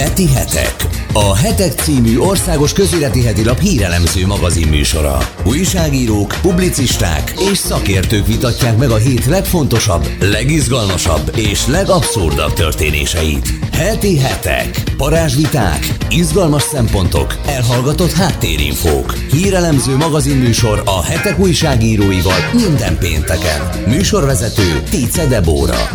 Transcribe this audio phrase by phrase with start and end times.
[0.00, 0.74] Heti hetek.
[1.12, 5.18] A Hetek című országos közéleti heti hírelemző magazin műsora.
[5.44, 13.48] Újságírók, publicisták és szakértők vitatják meg a hét legfontosabb, legizgalmasabb és legabszurdabb történéseit.
[13.72, 14.82] Heti hetek.
[14.96, 19.14] Parázsviták, izgalmas szempontok, elhallgatott háttérinfók.
[19.30, 23.70] Hírelemző magazin műsor a Hetek újságíróival minden pénteken.
[23.86, 25.88] Műsorvezető Tice Debóra.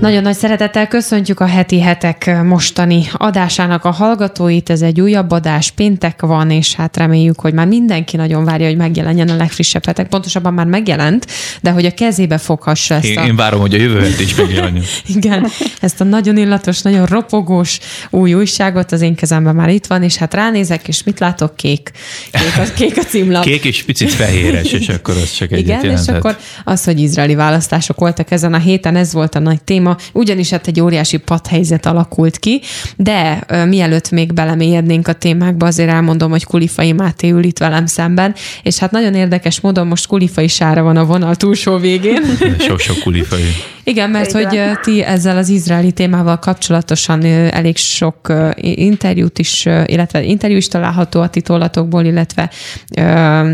[0.00, 4.70] Nagyon nagy szeretettel köszöntjük a heti hetek mostani adásának a hallgatóit.
[4.70, 8.76] Ez egy újabb adás, péntek van, és hát reméljük, hogy már mindenki nagyon várja, hogy
[8.76, 10.08] megjelenjen a legfrissebb hetek.
[10.08, 11.26] Pontosabban már megjelent,
[11.62, 13.26] de hogy a kezébe foghassa ezt én, a...
[13.26, 14.84] Én várom, hogy a jövő is megjelenjen.
[15.16, 15.46] Igen,
[15.80, 17.78] ezt a nagyon illatos, nagyon ropogós
[18.10, 21.56] új újságot az én kezemben már itt van, és hát ránézek, és mit látok?
[21.56, 21.90] Kék.
[22.30, 23.42] Kék a, kék a címlap.
[23.42, 26.14] Kék és picit fehéres, és akkor az csak egyet Igen, jelentett.
[26.14, 29.85] és akkor az, hogy izraeli választások voltak ezen a héten, ez volt a nagy téma,
[29.86, 32.60] téma, ugyanis hát egy óriási padhelyzet alakult ki,
[32.96, 37.86] de ö, mielőtt még belemélyednénk a témákba, azért elmondom, hogy Kulifai Máté ül itt velem
[37.86, 42.22] szemben, és hát nagyon érdekes módon most Kulifai Sára van a vonal túlsó végén.
[42.58, 43.75] Sok-sok kulifai.
[43.88, 50.56] Igen, mert hogy ti ezzel az izraeli témával kapcsolatosan elég sok interjút is, illetve interjú
[50.56, 52.50] is található a titolatokból, illetve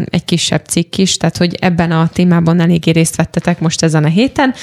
[0.04, 4.08] egy kisebb cikk is, tehát hogy ebben a témában eléggé részt vettetek most ezen a
[4.08, 4.54] héten.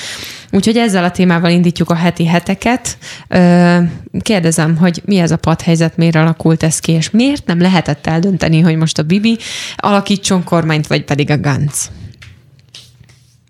[0.52, 2.98] Úgyhogy ezzel a témával indítjuk a heti heteket.
[4.20, 8.60] Kérdezem, hogy mi ez a padhelyzet, miért alakult ez ki, és miért nem lehetett eldönteni,
[8.60, 9.38] hogy most a Bibi
[9.76, 11.92] alakítson kormányt, vagy pedig a Gantz?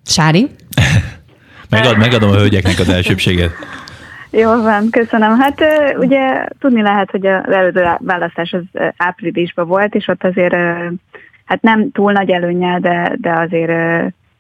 [0.06, 0.48] Sári?
[1.70, 3.52] Megad, megadom a hölgyeknek az elsőbséget.
[4.31, 5.39] Jó van, köszönöm.
[5.39, 5.64] Hát
[5.98, 10.53] ugye tudni lehet, hogy az előző választás az áprilisban volt, és ott azért
[11.45, 13.72] hát nem túl nagy előnyel, de, de azért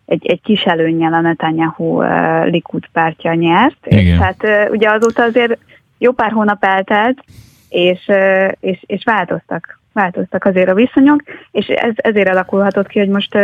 [0.05, 2.01] egy, egy kis előnyel a Netanyahu
[2.43, 3.77] Likud pártja nyert.
[3.85, 4.05] Igen.
[4.05, 5.57] És hát ugye azóta azért
[5.97, 7.23] jó pár hónap eltelt,
[7.69, 8.11] és,
[8.59, 13.37] és, és változtak, változtak azért a viszonyok, és ez, ezért alakulhatott ki, hogy most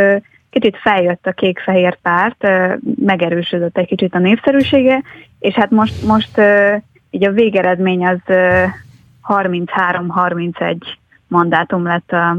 [0.60, 2.48] kicsit feljött a kék-fehér párt,
[3.06, 5.02] megerősödött egy kicsit a népszerűsége,
[5.40, 6.42] és hát most, most
[7.10, 8.20] így a végeredmény az
[9.28, 10.78] 33-31
[11.28, 12.38] mandátum lett a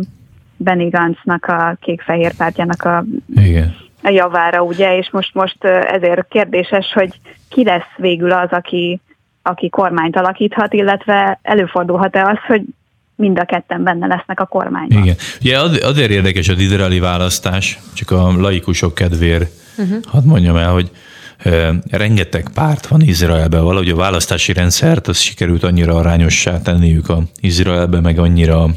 [0.56, 3.76] Benny Gantznak a kék-fehér pártjának a, Igen.
[4.02, 9.00] a javára, ugye, és most, most ezért kérdéses, hogy ki lesz végül az, aki,
[9.42, 12.62] aki kormányt alakíthat, illetve előfordulhat-e az, hogy
[13.16, 15.02] mind a ketten benne lesznek a kormányban.
[15.02, 15.16] Igen.
[15.40, 19.98] Ugye azért érdekes az izraeli választás, csak a laikusok kedvéért uh-huh.
[20.04, 20.90] hadd mondjam el, hogy
[21.90, 28.00] rengeteg párt van Izraelben, valahogy a választási rendszert az sikerült annyira arányossá tenniük a Izraelbe,
[28.00, 28.68] meg annyira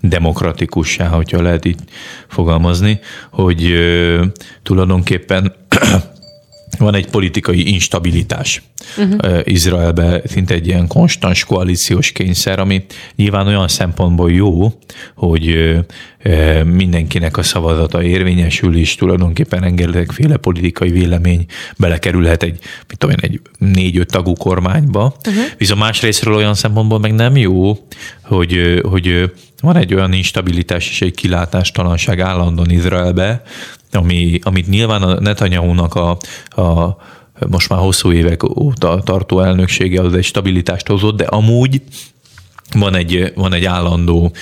[0.00, 1.80] demokratikussá, hogyha lehet így
[2.28, 2.98] fogalmazni,
[3.30, 3.74] hogy
[4.62, 5.52] tulajdonképpen
[6.78, 8.62] van egy politikai instabilitás
[8.96, 9.40] uh-huh.
[9.44, 12.84] Izraelbe, szinte egy ilyen konstans koalíciós kényszer, ami
[13.16, 14.72] nyilván olyan szempontból jó,
[15.14, 15.74] hogy
[16.64, 21.44] mindenkinek a szavazata érvényesül, és tulajdonképpen rengetegféle politikai vélemény
[21.78, 25.16] belekerülhet egy, mit tudom én, egy négy-öt tagú kormányba.
[25.26, 25.44] Uh-huh.
[25.58, 27.78] Viszont másrésztről olyan szempontból meg nem jó,
[28.22, 33.42] hogy, hogy van egy olyan instabilitás és egy kilátástalanság állandóan Izraelbe,
[33.96, 36.16] ami, amit nyilván a Netanyahu-nak a,
[36.62, 36.96] a
[37.48, 41.82] most már hosszú évek óta tartó elnöksége az egy stabilitást hozott, de amúgy
[42.72, 44.32] van egy, van egy állandó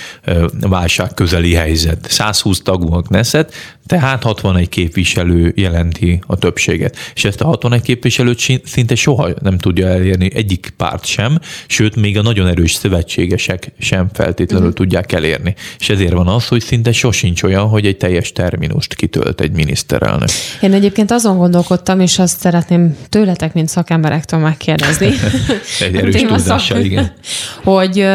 [0.60, 2.06] válság közeli helyzet.
[2.10, 3.54] 120 tagú a Knesset,
[3.86, 6.96] tehát 61 képviselő jelenti a többséget.
[7.14, 12.18] És ezt a 61 képviselőt szinte soha nem tudja elérni egyik párt sem, sőt, még
[12.18, 14.78] a nagyon erős szövetségesek sem feltétlenül uh-huh.
[14.78, 15.54] tudják elérni.
[15.78, 20.28] És ezért van az, hogy szinte sosincs olyan, hogy egy teljes terminust kitölt egy miniszterelnök.
[20.60, 25.06] Én egyébként azon gondolkodtam, és azt szeretném tőletek, mint szakemberektől megkérdezni.
[25.80, 27.12] egy erős tudással, igen.
[27.64, 28.06] Hogy,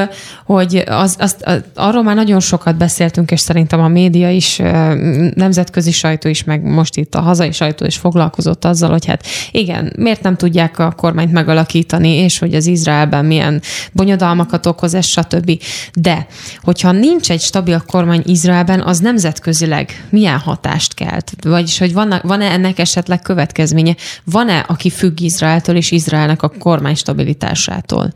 [0.46, 4.62] hogy az, azt, arról már nagyon sokat beszéltünk, és szerintem a média is,
[5.60, 9.94] nemzetközi sajtó is, meg most itt a hazai sajtó is foglalkozott azzal, hogy hát igen,
[9.98, 13.62] miért nem tudják a kormányt megalakítani, és hogy az Izraelben milyen
[13.92, 15.62] bonyodalmakat okoz, ez stb.
[15.94, 16.28] De,
[16.62, 21.32] hogyha nincs egy stabil kormány Izraelben, az nemzetközileg milyen hatást kelt?
[21.42, 23.96] Vagyis, hogy van, van-e ennek esetleg következménye?
[24.24, 28.14] Van-e, aki függ Izraeltől és Izraelnek a kormány stabilitásától?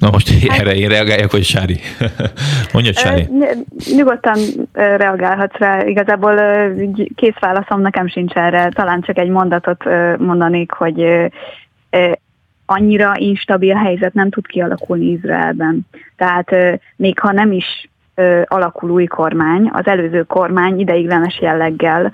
[0.00, 1.80] Na most erre én reagáljak, hogy Sári?
[2.72, 3.28] Mondja, Sári.
[3.96, 4.38] Nyugodtan
[4.72, 5.86] reagálhatsz rá.
[5.86, 6.40] Igazából
[7.14, 8.68] kész válaszom nekem sincs erre.
[8.68, 9.84] Talán csak egy mondatot
[10.18, 11.30] mondanék, hogy
[12.66, 15.86] annyira instabil helyzet nem tud kialakulni Izraelben.
[16.16, 16.50] Tehát
[16.96, 17.90] még ha nem is
[18.44, 22.12] alakul új kormány, az előző kormány ideiglenes jelleggel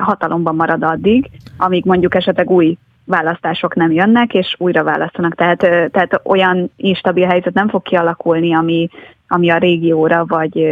[0.00, 2.76] hatalomban marad addig, amíg mondjuk esetleg új
[3.06, 5.34] választások nem jönnek, és újra választanak.
[5.34, 5.58] Tehát,
[5.90, 8.88] tehát olyan instabil helyzet nem fog kialakulni, ami,
[9.28, 10.66] ami a régióra vagy,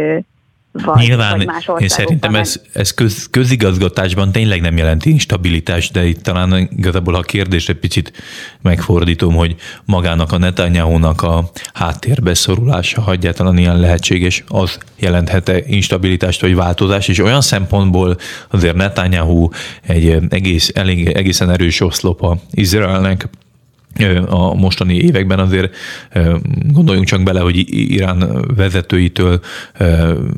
[0.83, 6.05] vagy, Nyilván, vagy más én szerintem ez, ez köz, közigazgatásban tényleg nem jelenti instabilitást, de
[6.05, 8.13] itt talán igazából a kérdést egy picit
[8.61, 9.55] megfordítom, hogy
[9.85, 17.09] magának a Netanyahu-nak a háttérbe szorulása, ha egyáltalán ilyen lehetséges, az jelenthet-e instabilitást vagy változást,
[17.09, 18.17] és olyan szempontból
[18.49, 19.49] azért Netanyahu
[19.81, 23.27] egy egész, elég, egészen erős oszlopa Izraelnek,
[24.27, 25.75] a mostani években azért
[26.71, 29.39] gondoljunk csak bele, hogy Irán vezetőitől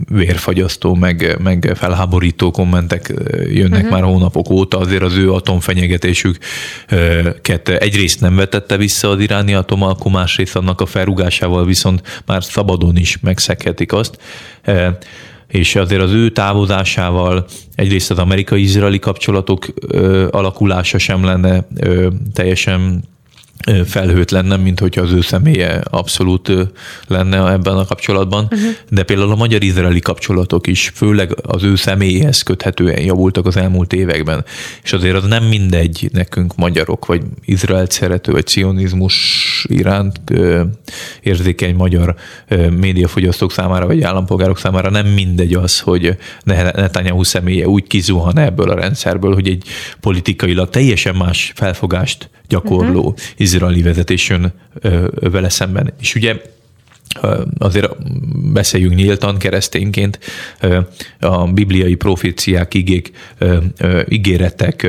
[0.09, 3.13] vérfagyasztó, meg, meg felháborító kommentek
[3.49, 3.91] jönnek uh-huh.
[3.91, 10.55] már hónapok óta, azért az ő atomfenyegetésüket egyrészt nem vetette vissza az iráni atomalkú, másrészt
[10.55, 14.17] annak a felrugásával viszont már szabadon is megszekhetik azt
[15.47, 17.45] és azért az ő távozásával
[17.75, 23.03] egyrészt az amerikai-izraeli kapcsolatok ö, alakulása sem lenne ö, teljesen
[23.85, 26.51] felhőtlen, mint hogyha az ő személye abszolút
[27.07, 28.69] lenne ebben a kapcsolatban, uh-huh.
[28.89, 34.45] de például a magyar-izraeli kapcsolatok is, főleg az ő személyhez köthetően javultak az elmúlt években,
[34.83, 40.21] és azért az nem mindegy nekünk magyarok, vagy Izraelt szerető, vagy cionizmus iránt
[41.21, 42.15] érzékeny magyar
[42.69, 48.75] médiafogyasztók számára, vagy állampolgárok számára nem mindegy az, hogy Netanyahu személye úgy kizuhan ebből a
[48.75, 49.63] rendszerből, hogy egy
[49.99, 53.15] politikailag teljesen más felfogást gyakorló uh-huh.
[53.35, 54.53] izraeli vezetés jön
[55.19, 55.93] vele szemben.
[55.99, 56.41] És ugye
[57.57, 57.91] azért
[58.51, 60.19] beszéljünk nyíltan keresztényként,
[61.19, 63.11] a bibliai proféciák, igék,
[64.09, 64.87] ígéretek,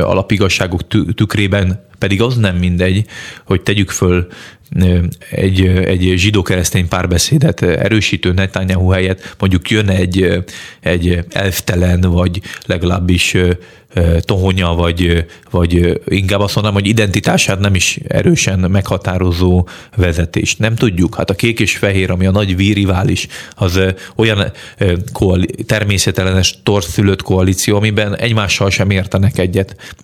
[0.00, 3.04] alapigasságok tükrében pedig az nem mindegy,
[3.44, 4.26] hogy tegyük föl
[5.30, 10.44] egy, egy zsidó-keresztény párbeszédet erősítő Netanyahu helyett mondjuk jön egy,
[10.80, 13.36] egy elftelen, vagy legalábbis
[14.20, 20.56] tohonya, vagy, vagy inkább azt mondanám, hogy identitását nem is erősen meghatározó vezetés.
[20.56, 21.14] Nem tudjuk.
[21.14, 23.80] Hát a kék és fehér, ami a nagy vírivális, az
[24.16, 24.52] olyan
[25.12, 29.96] koali- természetellenes torszülött koalíció, amiben egymással sem értenek egyet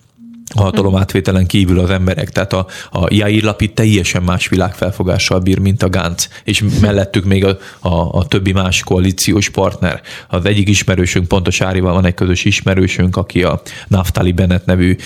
[0.54, 2.30] a hatalom átvételen kívül az emberek.
[2.30, 7.44] Tehát a, a Jair Lapid teljesen más világfelfogással bír, mint a Gantz, és mellettük még
[7.44, 10.02] a, a, a többi más koalíciós partner.
[10.28, 14.96] Az egyik ismerősünk, pontos Árival van egy közös ismerősünk, aki a Naftali Bennett nevű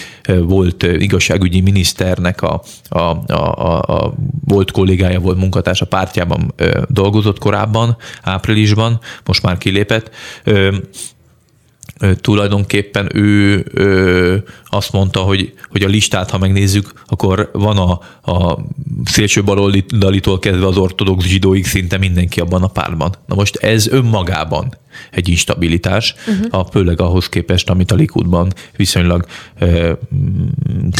[0.40, 4.14] volt igazságügyi miniszternek a, a, a, a, a
[4.44, 6.54] volt kollégája, volt munkatársa pártjában
[6.88, 10.10] dolgozott korábban, áprilisban, most már kilépett
[12.20, 14.36] tulajdonképpen ő ö,
[14.70, 18.00] azt mondta, hogy, hogy a listát, ha megnézzük, akkor van a,
[18.32, 18.58] a
[19.04, 23.14] szélső baloldalitól kezdve az ortodox zsidóig szinte mindenki abban a pártban.
[23.26, 24.76] Na most ez önmagában
[25.10, 26.60] egy instabilitás, uh-huh.
[26.60, 29.24] a, főleg ahhoz képest, amit a Likudban viszonylag
[29.58, 29.92] ö,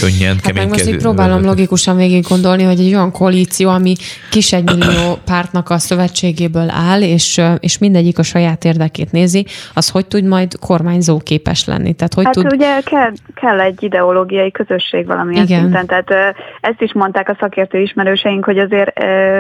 [0.00, 3.94] könnyen, hát kemény most így próbálom logikusan végig gondolni, hogy egy olyan koalíció, ami
[4.30, 10.06] kis egymillió pártnak a szövetségéből áll, és, és mindegyik a saját érdekét nézi, az hogy
[10.06, 11.92] tud majd kormányzó képes lenni?
[11.92, 12.52] Tehát, hogy hát tud...
[12.52, 15.60] ugye kell, kell egy ideológiai közösség valamilyen Igen.
[15.60, 18.92] szinten, tehát ezt is mondták a szakértő ismerőseink, hogy azért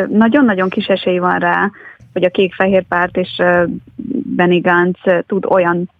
[0.08, 1.70] nagyon-nagyon kis esély van rá,
[2.18, 3.42] hogy a kék-fehér párt és
[4.36, 5.90] Benny Gantz tud olyan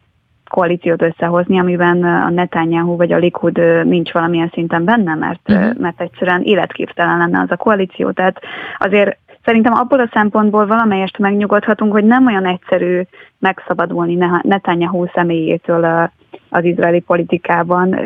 [0.48, 5.78] koalíciót összehozni, amiben a Netanyahu vagy a Likud nincs valamilyen szinten benne, mert, uh-huh.
[5.78, 8.10] mert egyszerűen életképtelen lenne az a koalíció.
[8.10, 8.40] Tehát
[8.78, 13.00] azért szerintem abból a szempontból valamelyest megnyugodhatunk, hogy nem olyan egyszerű
[13.38, 16.10] megszabadulni Netanyahu személyétől
[16.48, 17.98] az izraeli politikában.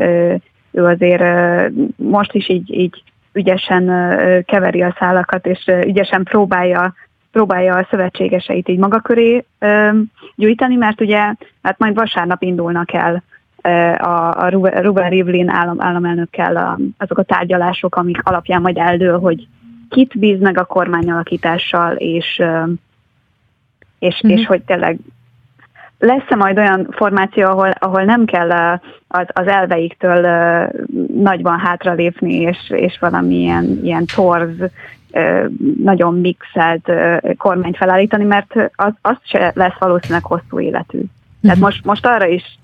[0.72, 1.25] Ő azért
[1.96, 3.84] most is így, így ügyesen
[4.44, 6.94] keveri a szálakat, és ügyesen próbálja
[7.32, 9.90] próbálja a szövetségeseit így maga köré ö,
[10.36, 13.22] gyújtani, mert ugye hát majd vasárnap indulnak el
[13.98, 14.48] a, a
[14.80, 19.46] Ruben Rivlin állam, államelnökkel a, azok a tárgyalások, amik alapján majd eldől, hogy
[19.88, 22.42] kit bíz meg a kormányalakítással, és,
[23.98, 24.36] és, mm-hmm.
[24.36, 24.98] és hogy tényleg
[25.98, 28.50] lesz-e majd olyan formáció, ahol, ahol nem kell
[29.08, 30.26] az, az elveiktől
[31.14, 34.70] nagyban hátralépni, és, és valamilyen ilyen torz
[35.83, 36.92] nagyon mixelt
[37.37, 41.00] kormányt felállítani, mert az, az se lesz valószínűleg hosszú életű.
[41.42, 41.64] Tehát mhm.
[41.64, 42.59] most, most arra is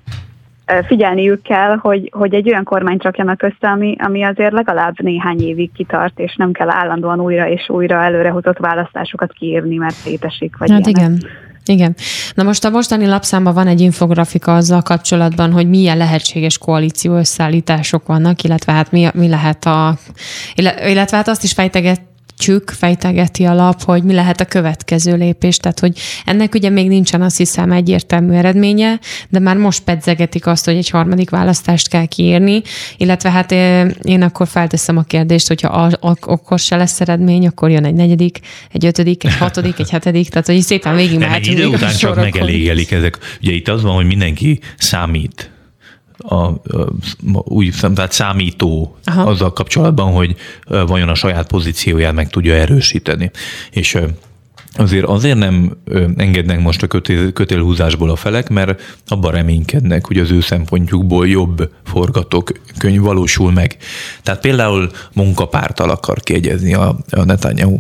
[0.87, 5.73] figyelniük kell, hogy, hogy egy olyan kormányt rakjanak össze, ami, ami azért legalább néhány évig
[5.73, 10.57] kitart, és nem kell állandóan újra és újra előrehozott választásokat kiírni, mert szétesik.
[10.57, 11.03] Vagy hát ilyenek.
[11.03, 11.31] igen.
[11.65, 11.95] Igen.
[12.35, 18.07] Na most a mostani lapszámban van egy infografika azzal kapcsolatban, hogy milyen lehetséges koalíció összeállítások
[18.07, 19.95] vannak, illetve hát mi, mi lehet a,
[20.87, 22.01] illetve hát azt is fejteget,
[22.39, 25.57] fejtegetjük, fejtegeti a lap, hogy mi lehet a következő lépés.
[25.57, 30.65] Tehát, hogy ennek ugye még nincsen azt hiszem egyértelmű eredménye, de már most pedzegetik azt,
[30.65, 32.63] hogy egy harmadik választást kell kiírni,
[32.97, 33.53] illetve hát
[34.03, 35.69] én akkor felteszem a kérdést, hogyha
[36.21, 38.41] akkor se lesz eredmény, akkor jön egy negyedik,
[38.73, 41.23] egy ötödik, egy hatodik, egy hetedik, tehát hogy szépen végig.
[41.23, 43.19] Egy idő után csak megelégelik ezek.
[43.43, 45.51] Ugye itt az van, hogy mindenki számít
[46.19, 46.61] a, a,
[47.45, 49.23] úgy tehát számító Aha.
[49.23, 53.31] azzal kapcsolatban, hogy vajon a saját pozícióját meg tudja erősíteni.
[53.71, 53.99] És
[54.75, 55.77] azért azért nem
[56.17, 61.71] engednek most a kötél, kötélhúzásból a felek, mert abban reménykednek, hogy az ő szempontjukból jobb
[61.85, 63.77] forgatókönyv valósul meg.
[64.23, 67.79] Tehát például munkapártal akar kiegyezni a, a Netanyahu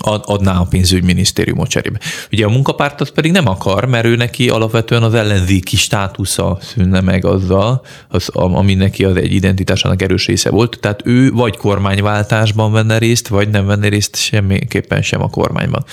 [0.00, 1.98] adná a pénzügyminisztériumot cserébe.
[2.32, 7.00] Ugye a munkapárt az pedig nem akar, mert ő neki alapvetően az ellenzéki státusza szűnne
[7.00, 10.78] meg azzal, az, ami neki az egy identitásának erős része volt.
[10.80, 15.84] Tehát ő vagy kormányváltásban venne részt, vagy nem venne részt semmiképpen sem a kormányban.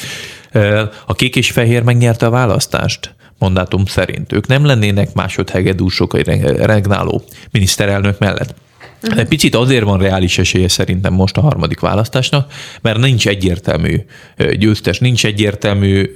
[1.05, 4.33] A kék és fehér megnyerte a választást mandátum szerint.
[4.33, 8.55] Ők nem lennének másodhegedúsok egy regnáló miniszterelnök mellett.
[9.09, 13.97] Egy picit azért van reális esélye szerintem most a harmadik választásnak, mert nincs egyértelmű
[14.57, 16.11] győztes, nincs egyértelmű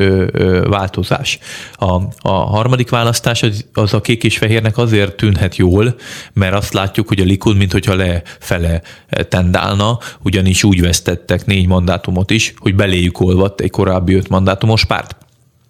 [0.63, 1.39] változás.
[1.73, 5.95] A, a harmadik választás az, az a kék és fehérnek azért tűnhet jól,
[6.33, 8.81] mert azt látjuk, hogy a Likud, mintha lefele
[9.29, 15.26] tendálna, ugyanis úgy vesztettek négy mandátumot is, hogy beléjük olvadt egy korábbi öt mandátumos párt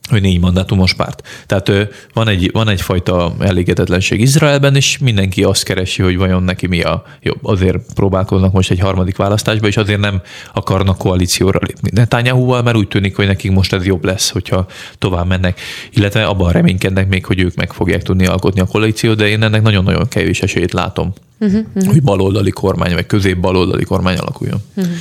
[0.09, 1.27] hogy négy mandátumos párt.
[1.45, 1.71] Tehát
[2.13, 7.03] van, egy, van egyfajta elégedetlenség Izraelben, és mindenki azt keresi, hogy vajon neki mi a
[7.21, 7.39] jobb.
[7.41, 10.21] Azért próbálkoznak most egy harmadik választásba, és azért nem
[10.53, 11.89] akarnak koalícióra lépni.
[11.93, 15.59] Netanyahu-val, mert úgy tűnik, hogy nekik most ez jobb lesz, hogyha tovább mennek.
[15.91, 19.61] Illetve abban reménykednek még, hogy ők meg fogják tudni alkotni a koalíciót, de én ennek
[19.61, 21.91] nagyon-nagyon kevés esélyt látom, uh-huh, uh-huh.
[21.91, 24.61] hogy baloldali kormány, vagy közép-baloldali kormány alakuljon.
[24.75, 24.93] Uh-huh.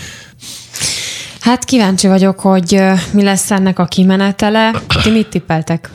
[1.47, 4.71] Hát kíváncsi vagyok, hogy mi lesz ennek a kimenetele.
[5.03, 5.91] Ti mit tippeltek?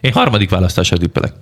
[0.00, 1.32] Én harmadik választásra tippelek.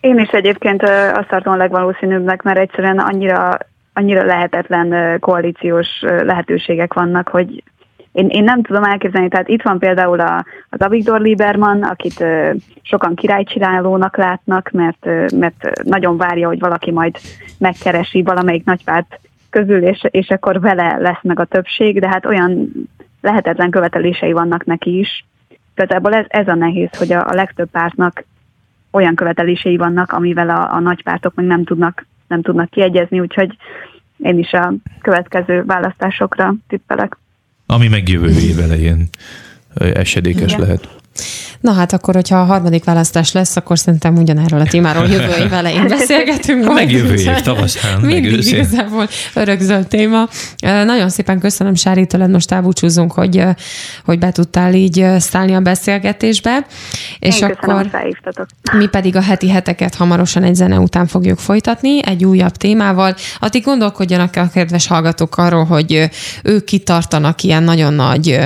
[0.00, 0.82] Én is egyébként
[1.14, 3.58] azt tartom a legvalószínűbbnek, mert egyszerűen annyira,
[3.92, 7.62] annyira lehetetlen koalíciós lehetőségek vannak, hogy
[8.12, 12.24] én, én nem tudom elképzelni, tehát itt van például a, az Avigdor Lieberman, akit
[12.82, 17.16] sokan királycsinálónak látnak, mert, mert nagyon várja, hogy valaki majd
[17.58, 22.72] megkeresi valamelyik nagypárt közül, és, és akkor vele lesz meg a többség, de hát olyan
[23.20, 25.24] lehetetlen követelései vannak neki is.
[25.74, 28.24] Igazából ez, ez a nehéz, hogy a, a legtöbb pártnak
[28.90, 33.56] olyan követelései vannak, amivel a, a nagy pártok meg nem tudnak, nem tudnak kiegyezni, úgyhogy
[34.16, 37.16] én is a következő választásokra tippelek.
[37.66, 39.08] Ami meg jövő év elején
[39.74, 40.60] esedékes Igen.
[40.60, 40.99] lehet.
[41.60, 45.52] Na hát akkor, hogyha a harmadik választás lesz, akkor szerintem ugyanerről a témáról jövő év
[45.52, 46.64] elején beszélgetünk.
[46.64, 46.74] Majd.
[46.74, 48.00] Meg jövő év tavaszán.
[48.00, 50.28] Mindig meg igazából örökzöld téma.
[50.60, 53.44] Nagyon szépen köszönöm, Sári, tőled most elbúcsúzunk, hogy,
[54.04, 56.66] hogy be tudtál így szállni a beszélgetésbe.
[57.18, 57.90] És Én akkor
[58.72, 63.14] mi pedig a heti heteket hamarosan egy zene után fogjuk folytatni, egy újabb témával.
[63.38, 66.10] Addig gondolkodjanak a kedves hallgatók arról, hogy
[66.42, 68.38] ők kitartanak ilyen nagyon nagy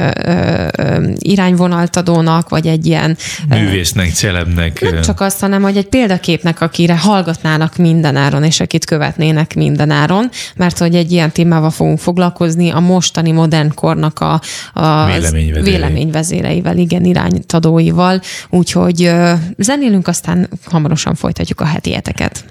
[1.18, 3.16] irányvonalt adónak, vagy egy ilyen...
[3.48, 4.80] Művésznek, celebnek.
[4.80, 10.78] Nem csak azt, hanem, hogy egy példaképnek, akire hallgatnának mindenáron, és akit követnének mindenáron, mert
[10.78, 14.40] hogy egy ilyen témával fogunk foglalkozni, a mostani modern kornak a,
[14.72, 15.62] a véleményvezérei.
[15.62, 19.12] véleményvezéreivel, igen, iránytadóival, úgyhogy
[19.58, 22.44] zenélünk, aztán hamarosan folytatjuk a heti heteket.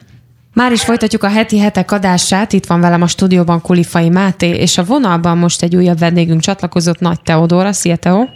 [0.53, 4.77] Már is folytatjuk a heti hetek adását, itt van velem a stúdióban Kulifai Máté, és
[4.77, 7.71] a vonalban most egy újabb vendégünk csatlakozott, Nagy Teodóra.
[7.71, 8.29] Szia, Teó!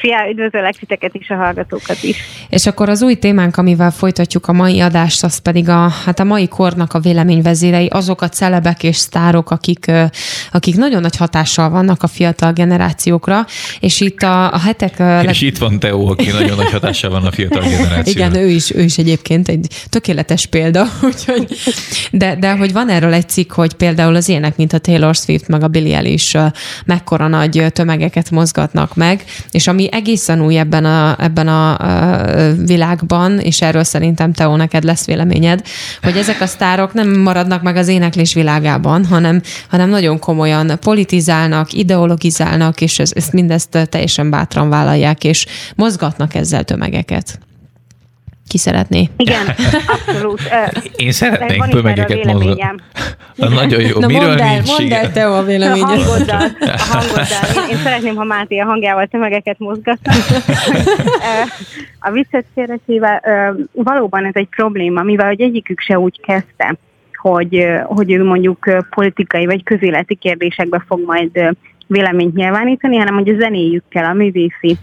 [0.00, 2.16] Szia, üdvözöllek titeket is, a hallgatókat is.
[2.48, 6.24] És akkor az új témánk, amivel folytatjuk a mai adást, az pedig a, hát a
[6.24, 9.90] mai kornak a véleményvezérei, azok a celebek és sztárok, akik,
[10.52, 13.46] akik nagyon nagy hatással vannak a fiatal generációkra,
[13.80, 15.02] és itt a, a hetek...
[15.28, 18.28] És itt van Teó, aki nagyon nagy hatással van a fiatal generációra.
[18.28, 21.56] Igen, ő is, ő is egyébként egy tökéletes példa, úgyhogy,
[22.10, 25.48] de, de hogy van erről egy cikk, hogy például az ének, mint a Taylor Swift,
[25.48, 26.38] meg a Billie Eilish
[26.84, 31.76] mekkora nagy tömegeket mozgatnak meg, és ami egészen új ebben a, ebben a,
[32.66, 35.62] világban, és erről szerintem Teó, neked lesz véleményed,
[36.02, 41.72] hogy ezek a sztárok nem maradnak meg az éneklés világában, hanem, hanem nagyon komolyan politizálnak,
[41.72, 47.38] ideologizálnak, és ezt, mindezt teljesen bátran vállalják, és mozgatnak ezzel tömegeket.
[48.50, 49.08] Ki szeretné?
[49.16, 49.46] Igen,
[49.86, 50.40] abszolút.
[50.96, 52.64] Én szeretnék tömegeket mozgatni.
[53.36, 53.98] Nagyon jó.
[53.98, 55.82] Na Miről mondd el, nincs mondd el te a véleményed.
[55.82, 56.40] A hangoddal.
[56.60, 57.26] A hangoddal.
[57.56, 60.12] Én, én szeretném, ha Máté a hangjával tömegeket mozgatna.
[62.00, 63.22] a viccet félretéve,
[63.72, 66.76] valóban ez egy probléma, mivel hogy egyikük se úgy kezdte,
[67.14, 73.38] hogy, hogy ő mondjuk politikai vagy közéleti kérdésekbe fog majd véleményt nyilvánítani, hanem hogy a
[73.38, 74.78] zenéjükkel, a művészi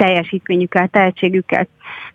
[0.00, 1.66] teljesítményükkel, tehetségükkel,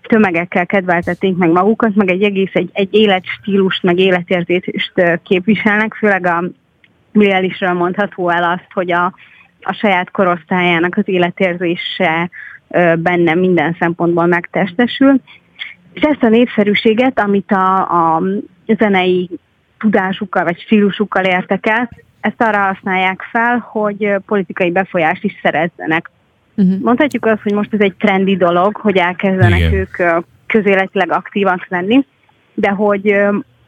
[0.02, 6.44] tömegekkel kedveltették meg magukat, meg egy egész egy, egy életstílust, meg életérzést képviselnek, főleg a
[7.12, 9.14] Billie mondható el azt, hogy a,
[9.62, 12.30] a saját korosztályának az életérzése
[12.98, 15.22] benne minden szempontból megtestesül.
[15.94, 17.76] És ezt a népszerűséget, amit a,
[18.16, 18.22] a
[18.78, 19.30] zenei
[19.78, 21.90] tudásukkal vagy stílusukkal értek el,
[22.22, 26.12] ezt arra használják fel, hogy politikai befolyást is szerezzenek.
[26.56, 26.80] Uh-huh.
[26.82, 29.74] Mondhatjuk azt, hogy most ez egy trendi dolog, hogy elkezdenek Igen.
[29.74, 32.06] ők közéletileg aktívak lenni,
[32.54, 33.16] de hogy,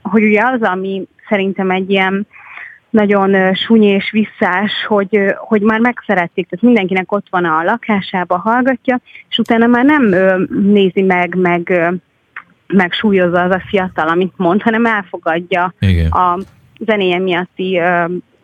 [0.02, 2.28] hogy ugye az, ami szerintem egy ilyen
[2.90, 9.00] nagyon súnyi és visszás, hogy, hogy már megszerették, tehát mindenkinek ott van a lakásába, hallgatja,
[9.30, 10.16] és utána már nem
[10.50, 11.92] nézi meg, meg,
[12.68, 16.12] meg súlyozza az a fiatal, amit mond, hanem elfogadja Igen.
[16.12, 16.38] a
[16.80, 17.80] zenéje miatti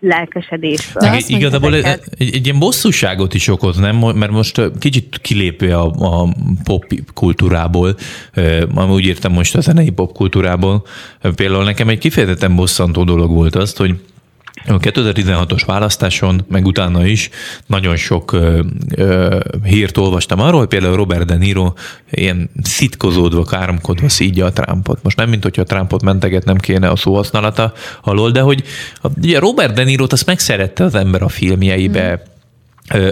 [0.04, 1.10] lelkesedésből.
[1.10, 3.96] De igazából egy, egy, egy ilyen bosszúságot is okoz, nem?
[3.96, 6.34] Mert most kicsit kilépve a, a
[6.64, 7.96] pop kultúrából,
[8.90, 10.86] úgy értem most a zenei pop kultúrából,
[11.36, 13.96] például nekem egy kifejezetten bosszantó dolog volt azt, hogy
[14.68, 17.30] a 2016-os választáson, meg utána is
[17.66, 18.62] nagyon sok ö,
[18.96, 21.74] ö, hírt olvastam arról, hogy például Robert De Niro
[22.10, 25.04] ilyen szitkozódva, káromkodva szídja a Trumpot.
[25.04, 28.64] Most nem, mint hogyha a Trumpot menteget nem kéne a szóhasználata alól, de hogy
[29.18, 32.32] ugye Robert De Niro-t azt megszerette az ember a filmjeibe, mm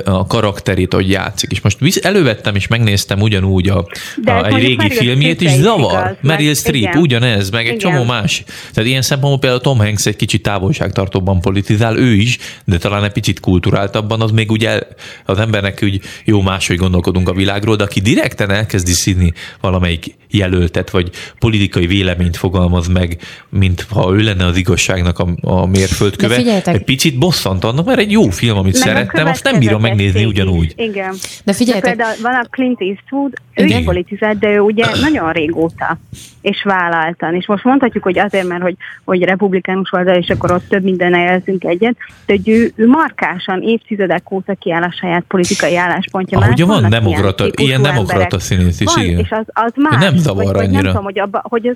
[0.03, 1.51] a karakterét, hogy játszik.
[1.51, 3.85] És most elővettem és megnéztem ugyanúgy a,
[4.25, 6.01] a egy régi Meryl filmjét, és zavar.
[6.01, 7.91] Igaz, Meryl Streep, ugyanez, meg egy igen.
[7.91, 8.43] csomó más.
[8.73, 13.11] Tehát ilyen szempontból például Tom Hanks egy kicsit távolságtartóban politizál, ő is, de talán egy
[13.11, 14.79] picit kulturáltabban, az még ugye
[15.25, 20.89] az embernek úgy jó máshogy gondolkodunk a világról, de aki direkten elkezdi színi valamelyik jelöltet,
[20.89, 21.09] vagy
[21.39, 23.17] politikai véleményt fogalmaz meg,
[23.49, 26.61] mint ha ő lenne az igazságnak a, a mérföldköve.
[26.65, 30.25] Egy picit bosszant annak, mert egy jó film, amit meg szerettem, azt nem bírom megnézni
[30.25, 30.73] ugyanúgy.
[30.75, 31.15] Igen.
[31.43, 31.95] De figyeljetek.
[31.95, 35.97] De például van a Clint Eastwood, ő is politizált, de ő ugye nagyon régóta
[36.41, 37.35] és vállaltan.
[37.35, 41.19] És most mondhatjuk, hogy azért, mert hogy, hogy republikánus oldal, és akkor ott több minden
[41.19, 41.95] jelzünk egyet,
[42.25, 46.37] de hogy ő, ő markásan évtizedek óta kiáll a saját politikai álláspontja.
[46.37, 49.19] Ahogy van demokrata, ilyen, ilyen demokrata színész is, van, igen.
[49.19, 50.81] És az, az más, nem zavar vagy, annyira.
[50.81, 51.75] nem tudom, hogy, abba, hogy ez,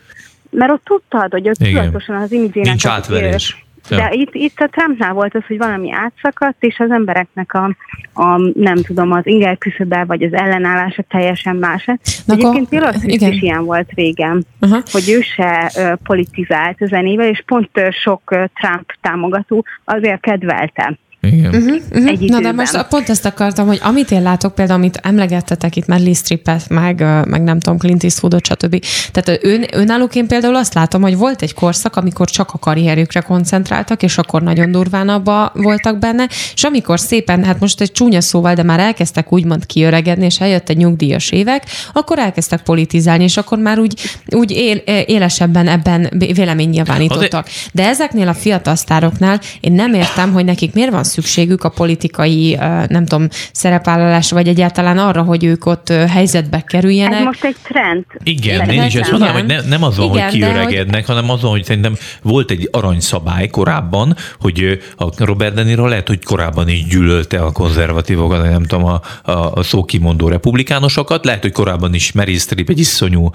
[0.49, 2.67] mert ott tudtad, hogy ott tudatosan az imidzsének...
[2.67, 3.65] Nincs átverés.
[3.89, 4.09] De ja.
[4.11, 7.75] itt, itt a Trumpnál volt az, hogy valami átszakadt, és az embereknek a,
[8.13, 11.87] a nem tudom, az inger küszöbe, vagy az ellenállása teljesen más.
[12.27, 14.83] Egyébként Taylor is ilyen volt régen, uh-huh.
[14.91, 20.21] hogy ő se uh, politizált a zenével, és pont uh, sok uh, Trump támogató azért
[20.21, 21.55] kedvelte igen.
[21.55, 22.19] Uh-huh, uh-huh.
[22.19, 26.13] Na de most pont ezt akartam, hogy amit én látok, például amit emlegettetek itt Meryl
[26.13, 28.85] Streepet, meg, meg nem tudom, Clint Eastwoodot, stb.
[29.11, 33.19] Tehát ön, önállók én például azt látom, hogy volt egy korszak, amikor csak a karrierjükre
[33.19, 38.21] koncentráltak, és akkor nagyon durván abba voltak benne, és amikor szépen, hát most egy csúnya
[38.21, 43.37] szóval, de már elkezdtek úgymond kiöregedni, és eljött egy nyugdíjas évek, akkor elkezdtek politizálni, és
[43.37, 43.93] akkor már úgy,
[44.25, 47.47] úgy él, élesebben ebben vélemény nyilvánítottak.
[47.71, 52.55] De ezeknél a fiatal sztároknál én nem értem, hogy nekik miért van szükségük a politikai,
[52.87, 57.19] nem tudom, szerepvállalásra, vagy egyáltalán arra, hogy ők ott helyzetbe kerüljenek.
[57.19, 58.05] Ez most egy trend.
[58.23, 61.15] Igen, én is ezt mondanám, hogy ne, nem azon, Igen, hogy kiöregednek, hogy...
[61.15, 66.23] hanem azon, hogy szerintem volt egy aranyszabály korábban, hogy a Robert De Niro lehet, hogy
[66.23, 69.01] korábban is gyűlölte a konzervatívokat, nem tudom, a,
[69.31, 73.29] a, a szókimondó republikánusokat, lehet, hogy korábban is Meryl Streep egy iszonyú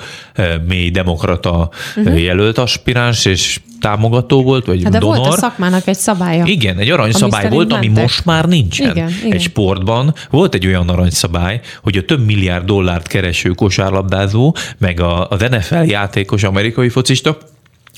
[0.66, 2.23] mély demokrata uh-huh.
[2.23, 5.16] jelölt aspiráns, és támogató volt, vagy hát de donor.
[5.16, 6.45] volt a szakmának egy szabálya.
[6.45, 8.03] Igen, egy aranyszabály volt, ami mentek.
[8.03, 8.90] most már nincsen.
[8.90, 9.33] Igen, igen.
[9.33, 15.29] Egy sportban volt egy olyan aranyszabály, hogy a több milliárd dollárt kereső kosárlabdázó, meg a,
[15.29, 17.38] az NFL játékos amerikai focista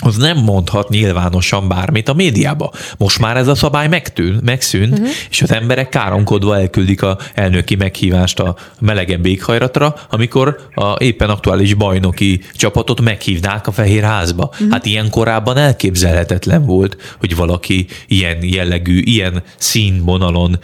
[0.02, 2.70] az nem mondhat nyilvánosan bármit a médiába.
[2.96, 5.08] Most már ez a szabály megtűn, megszűnt, uh-huh.
[5.30, 11.74] és az emberek káromkodva elküldik a elnöki meghívást a melegebb éghajlatra, amikor a éppen aktuális
[11.74, 14.50] bajnoki csapatot meghívnák a Fehér Házba.
[14.52, 14.70] Uh-huh.
[14.70, 20.58] Hát ilyen korábban elképzelhetetlen volt, hogy valaki ilyen jellegű, ilyen színvonalon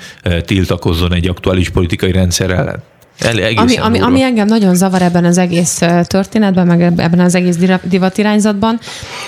[0.44, 2.82] tiltakozzon egy aktuális politikai rendszer ellen.
[3.18, 7.56] El, ami, ami, ami engem nagyon zavar ebben az egész történetben, meg ebben az egész
[7.82, 8.78] divatirányzatban,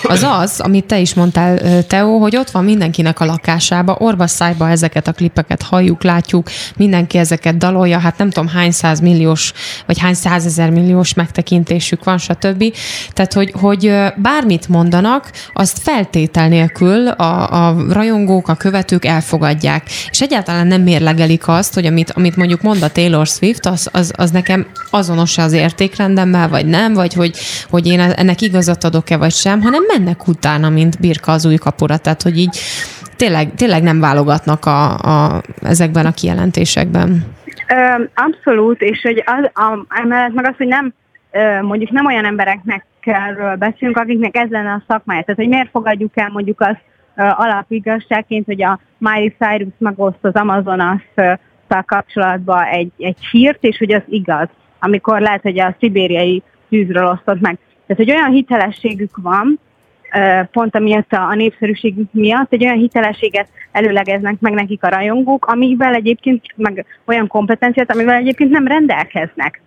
[0.03, 4.70] az az, amit te is mondtál, Teó, hogy ott van mindenkinek a lakásába, orva szájba
[4.70, 8.72] ezeket a klipeket halljuk, látjuk, mindenki ezeket dalolja, hát nem tudom hány
[9.03, 9.53] milliós,
[9.87, 12.64] vagy hány százezer milliós megtekintésük van, stb.
[13.12, 19.87] Tehát, hogy, hogy bármit mondanak, azt feltétel nélkül a, a rajongók, a követők elfogadják.
[20.11, 23.90] És egyáltalán nem mérlegelik azt, hogy amit, amit mondjuk mond a Taylor Swift, az az,
[23.92, 27.36] az, az nekem azonos az értékrendemmel, vagy nem, vagy hogy,
[27.70, 31.96] hogy én ennek igazat adok-e, vagy sem, hanem mennek utána, mint birka az új kapura.
[31.96, 32.58] Tehát, hogy így
[33.16, 37.24] tényleg, tényleg nem válogatnak a, a, ezekben a kijelentésekben.
[38.14, 40.94] Abszolút, és hogy az, a, emellett meg az, hogy nem
[41.62, 45.22] mondjuk nem olyan embereknek kell beszélünk, akiknek ez lenne a szakmája.
[45.22, 46.80] Tehát, hogy miért fogadjuk el mondjuk azt
[47.16, 51.02] alapigazságként, hogy a Miley Cyrus megoszt az Amazonas
[51.87, 54.48] kapcsolatban egy, egy hírt, és hogy az igaz,
[54.80, 57.59] amikor lehet, hogy a szibériai tűzről osztott meg.
[57.87, 59.61] Tehát, hogy olyan hitelességük van,
[60.52, 65.94] pont amiatt a, a népszerűségük miatt, egy olyan hitelességet előlegeznek meg nekik a rajongók, amivel
[65.94, 69.62] egyébként, meg olyan kompetenciát, amivel egyébként nem rendelkeznek.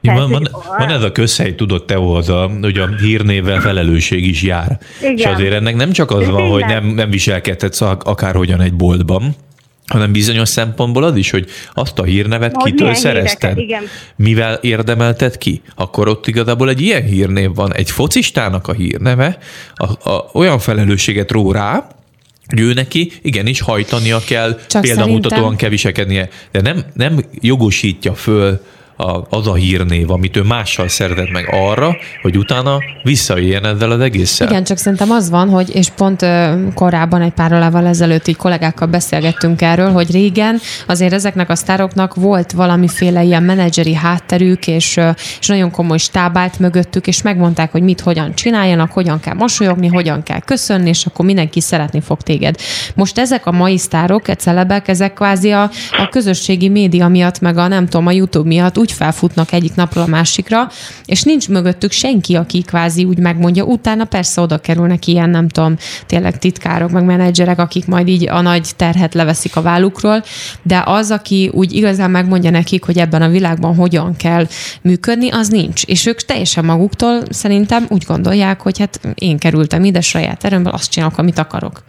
[0.00, 4.26] Tehát, van, van, van ez a közhely, tudod, te az a, hogy a hírnévvel felelősség
[4.26, 4.78] is jár.
[5.00, 5.16] Igen.
[5.16, 9.22] És azért ennek nem csak az van, hogy nem, nem viselkedhetsz akárhogyan egy boltban,
[9.86, 13.82] hanem bizonyos szempontból az is, hogy azt a hírnevet Most kitől szerezted, híreket, igen.
[14.16, 19.38] mivel érdemelted ki, akkor ott igazából egy ilyen hírnév van, egy focistának a hírneve,
[19.74, 21.86] a, a, olyan felelősséget ró rá,
[22.48, 25.56] hogy ő neki igenis hajtania kell, Csak példamutatóan szerintem...
[25.56, 28.60] kell viselkednie, de nem, nem jogosítja föl
[28.96, 34.00] a, az a hírnév, amit ő mással szerzett meg arra, hogy utána visszaéljen ezzel az
[34.00, 34.48] egésszel.
[34.48, 38.36] Igen, csak szerintem az van, hogy, és pont ö, korábban egy pár órával ezelőtt így
[38.36, 45.00] kollégákkal beszélgettünk erről, hogy régen azért ezeknek a sztároknak volt valamiféle ilyen menedzseri hátterük, és,
[45.40, 50.22] és nagyon komoly stábált mögöttük, és megmondták, hogy mit, hogyan csináljanak, hogyan kell mosolyogni, hogyan
[50.22, 52.56] kell köszönni, és akkor mindenki szeretni fog téged.
[52.94, 55.62] Most ezek a mai sztárok, egy celebek, ezek kvázi a,
[55.98, 60.04] a közösségi média miatt, meg a nem tudom, a YouTube miatt úgy felfutnak egyik napról
[60.04, 60.70] a másikra,
[61.04, 65.76] és nincs mögöttük senki, aki kvázi úgy megmondja, utána persze oda kerülnek ilyen, nem tudom,
[66.06, 70.24] tényleg titkárok, meg menedzserek, akik majd így a nagy terhet leveszik a vállukról,
[70.62, 74.46] de az, aki úgy igazán megmondja nekik, hogy ebben a világban hogyan kell
[74.82, 75.82] működni, az nincs.
[75.82, 80.90] És ők teljesen maguktól szerintem úgy gondolják, hogy hát én kerültem ide saját erőmből, azt
[80.90, 81.82] csinálok, amit akarok.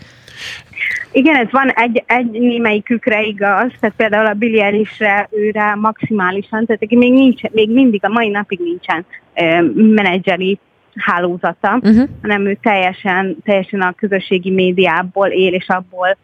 [1.11, 6.89] Igen, ez van egy, egy némelyikükre igaz, tehát például a Billy Eilishre őre maximálisan, tehát
[6.89, 10.59] még, nincs, még mindig a mai napig nincsen ö, menedzseri
[10.95, 12.09] hálózata, uh-huh.
[12.21, 16.17] hanem ő teljesen, teljesen a közösségi médiából él, és abból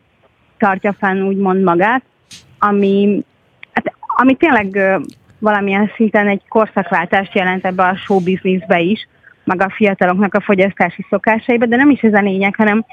[0.58, 2.04] tartja fenn úgymond magát,
[2.60, 3.23] ami,
[3.73, 4.99] hát, ami tényleg ö,
[5.39, 9.08] valamilyen szinten egy korszakváltást jelent ebbe a showbizniszbe is,
[9.43, 12.86] meg a fiataloknak a fogyasztási szokásaiba, de nem is ez a lényeg, hanem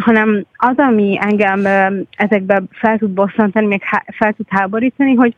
[0.00, 1.66] hanem az, ami engem
[2.16, 3.82] ezekbe fel tud bosszantani, még
[4.16, 5.34] fel tud háborítani, hogy,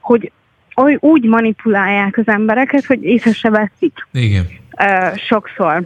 [0.00, 0.32] hogy
[1.00, 4.06] úgy manipulálják az embereket, hogy észre se veszik.
[4.12, 4.46] Igen.
[5.28, 5.82] sokszor.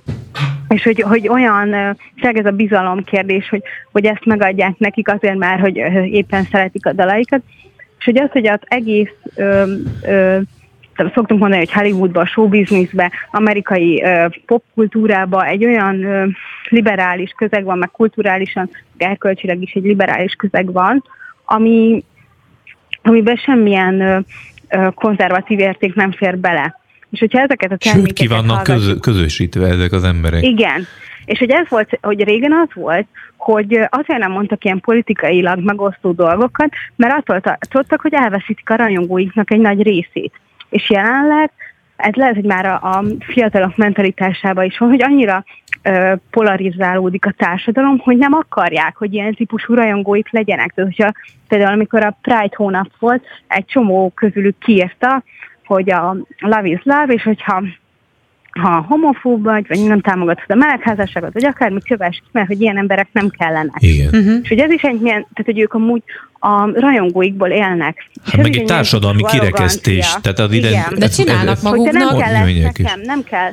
[0.68, 3.62] És hogy, hogy olyan, tényleg ez a bizalom kérdés, hogy,
[3.92, 5.76] hogy ezt megadják nekik azért már, hogy
[6.10, 7.42] éppen szeretik a dalaikat,
[7.98, 10.38] és hogy az, hogy az egész ö, ö,
[10.96, 14.04] szoktunk mondani, hogy Hollywoodba, showbizniszbe, amerikai
[14.46, 16.04] popkultúrába egy olyan
[16.68, 21.04] liberális közeg van, meg kulturálisan, erkölcsileg is egy liberális közeg van,
[21.44, 22.04] ami,
[23.02, 24.26] amiben semmilyen
[24.94, 26.80] konzervatív érték nem fér bele.
[27.10, 30.42] És hogyha ezeket a termékeket Sőt, ki vannak közö, közösítve ezek az emberek.
[30.42, 30.86] Igen.
[31.24, 33.06] És hogy ez volt, hogy régen az volt,
[33.36, 39.50] hogy azért nem mondtak ilyen politikailag megosztó dolgokat, mert attól tartottak, hogy elveszítik a rajongóiknak
[39.50, 40.32] egy nagy részét.
[40.68, 41.50] És jelenleg
[41.96, 45.44] ez lehet, hogy már a, a fiatalok mentalitásában is van, hogy annyira
[45.82, 50.72] ö, polarizálódik a társadalom, hogy nem akarják, hogy ilyen típusú rajongóik legyenek.
[50.74, 51.12] Tehát, hogyha
[51.48, 55.22] például amikor a Pride hónap volt, egy csomó közülük kiírta,
[55.64, 57.62] hogy a love is love, és hogyha
[58.56, 63.08] ha homofób vagy, vagy nem támogatod a melegházasságot, vagy akármit kövess, mert hogy ilyen emberek
[63.12, 63.76] nem kellenek.
[63.78, 64.06] Igen.
[64.06, 64.38] Uh-huh.
[64.42, 66.02] És hogy ez is egy milyen, tehát hogy ők amúgy
[66.38, 68.10] a rajongóikból élnek.
[68.24, 70.14] Hát meg egy társadalmi kirekesztés.
[70.22, 72.02] Tehát az ide, De csinálnak maguknak.
[72.02, 73.52] Hogy nem kell nekem, nem kell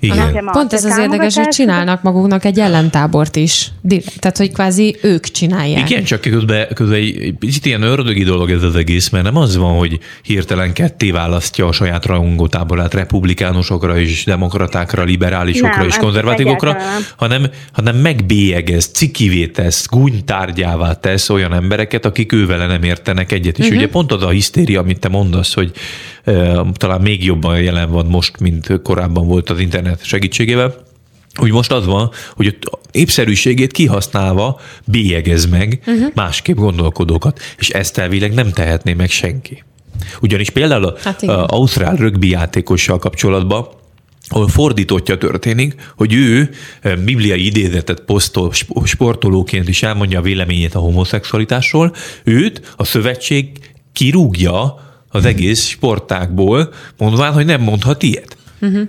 [0.00, 0.48] igen.
[0.52, 3.70] Pont ez az érdekes, hogy csinálnak maguknak egy ellentábort is.
[4.18, 5.90] Tehát, hogy kvázi ők csinálják.
[5.90, 9.56] Igen, csak közben, közben egy picit ilyen ördögi dolog ez az egész, mert nem az
[9.56, 16.76] van, hogy hirtelen ketté választja a saját rajongótáborát republikánusokra és demokratákra, liberálisokra nem, és konzervatívokra,
[17.16, 23.58] hanem, hanem megbélyegez, cikivé tesz, gúnytárgyává tesz olyan embereket, akik ővele nem értenek egyet.
[23.58, 23.78] És uh-huh.
[23.78, 25.72] ugye pont az a hisztéria, amit te mondasz, hogy
[26.72, 30.74] talán még jobban jelen van most, mint korábban volt az internet segítségével,
[31.34, 36.10] hogy most az van, hogy a épszerűségét kihasználva bélyegez meg uh-huh.
[36.14, 39.64] másképp gondolkodókat, és ezt elvileg nem tehetné meg senki.
[40.20, 43.68] Ugyanis például az hát Ausztrál rögbi játékossal kapcsolatban
[44.30, 46.50] ahol fordítottja történik, hogy ő
[47.04, 48.52] bibliai idézetet posztol
[48.84, 53.50] sportolóként is elmondja a véleményét a homoszexualitásról, őt a szövetség
[53.92, 58.36] kirúgja az egész sportákból, mondván, hogy nem mondhat ilyet.
[58.60, 58.88] Uh-huh.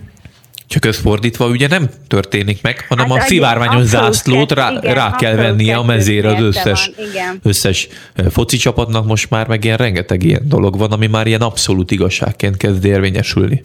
[0.68, 5.36] Csak összfordítva ugye nem történik meg, hanem hát, a szivárványos zászlót rá, igen, rá kell
[5.36, 7.88] vennie a mezére az összes, van, összes
[8.30, 12.58] foci csapatnak most már, meg ilyen rengeteg ilyen dolog van, ami már ilyen abszolút igazságként
[12.58, 13.62] kezd érvényesülni.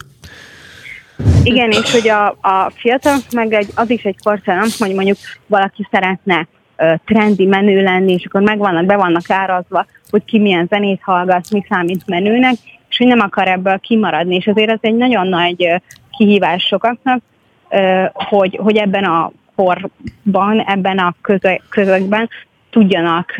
[1.43, 5.87] Igen, és hogy a, a fiatal meg egy, az is egy korszellem, hogy mondjuk valaki
[5.91, 6.47] szeretne
[7.05, 11.65] trendi menő lenni, és akkor megvannak, be vannak árazva, hogy ki milyen zenét hallgat, mi
[11.69, 12.55] számít menőnek,
[12.89, 14.35] és hogy nem akar ebből kimaradni.
[14.35, 15.81] És azért ez egy nagyon nagy
[16.17, 17.21] kihívás sokaknak,
[18.13, 22.29] hogy, hogy ebben a korban, ebben a közeg, közegben
[22.69, 23.35] tudjanak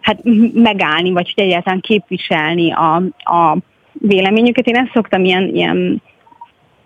[0.00, 0.18] hát
[0.54, 3.56] megállni, vagy hogy egyáltalán képviselni a, a
[3.92, 4.66] véleményüket.
[4.66, 6.02] Én ezt szoktam ilyen, ilyen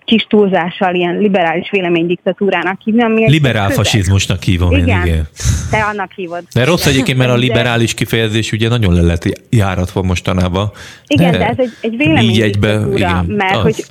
[0.05, 3.03] kis túlzással ilyen liberális véleménydiktatúrának hívni.
[3.03, 5.29] Ami Liberál fasizmusnak hívom igen, én, igen.
[5.71, 6.43] Te annak hívod.
[6.55, 10.71] De rossz egyébként, mert a liberális kifejezés ugye nagyon le lett járatva mostanában.
[11.07, 13.63] Igen, de, de ez egy, egy véleménydiktatúra, mert az.
[13.63, 13.85] hogy,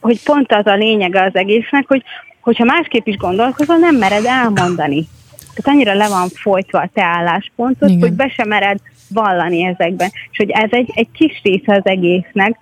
[0.00, 2.02] hogy pont az a lényege az egésznek, hogy
[2.40, 5.08] hogyha másképp is gondolkozol, nem mered elmondani.
[5.54, 8.00] Tehát annyira le van folytva a te álláspontod, Igen.
[8.00, 10.10] hogy be sem mered vallani ezekben.
[10.30, 12.58] És hogy ez egy, egy kis része az egésznek,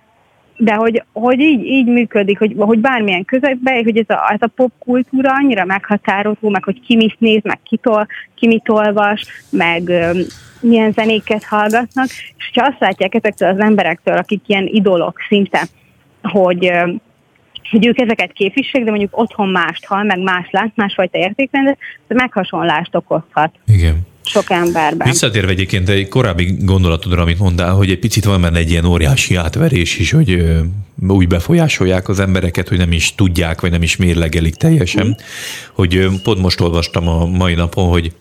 [0.57, 4.51] de hogy, hogy így, így működik, hogy, hogy bármilyen közegben, hogy ez a, ez a
[4.55, 10.19] popkultúra annyira meghatározó, meg hogy ki mit néz, meg kitol, ki mit olvas, meg um,
[10.59, 15.67] milyen zenéket hallgatnak, és ha azt látják ezektől az emberektől, akik ilyen idolok szinte,
[16.21, 17.01] hogy, um,
[17.71, 22.17] hogy ők ezeket képviselik, de mondjuk otthon mást hall, meg más lát, másfajta értékrendet, ez
[22.17, 23.55] meghasonlást okozhat.
[23.65, 25.07] Igen sok emberben.
[25.07, 29.35] Visszatérve egyébként egy korábbi gondolatodra, amit mondtál, hogy egy picit van benne egy ilyen óriási
[29.35, 30.43] átverés is, hogy
[31.07, 35.07] úgy befolyásolják az embereket, hogy nem is tudják, vagy nem is mérlegelik teljesen.
[35.07, 35.11] Mm.
[35.73, 38.11] Hogy pont most olvastam a mai napon, hogy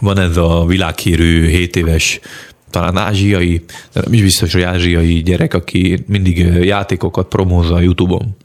[0.00, 2.20] van ez a világhírű 7 éves
[2.70, 8.36] talán ázsiai, de nem is biztos, hogy ázsiai gyerek, aki mindig játékokat promózza a Youtube-on.